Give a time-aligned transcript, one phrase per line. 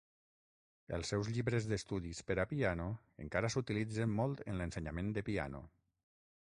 [0.97, 2.89] Els seus llibres d'estudis per a piano
[3.27, 5.63] encara s'utilitzen molt en l'ensenyament de piano.